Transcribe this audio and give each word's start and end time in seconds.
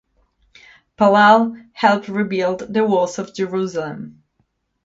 Palal 0.97 1.63
helped 1.73 2.07
rebuild 2.07 2.61
the 2.73 2.83
walls 2.83 3.19
of 3.19 3.35
Jerusalem. 3.35 4.23